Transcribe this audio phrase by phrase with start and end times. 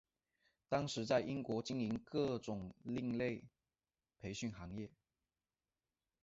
[0.67, 3.45] 当时在英国经营各种另类
[4.17, 4.89] 培训行业。